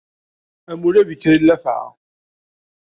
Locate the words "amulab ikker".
0.71-1.35